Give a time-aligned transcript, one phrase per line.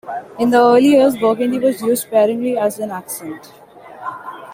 [0.39, 3.53] In the early years, burgundy was used sparingly as an accent.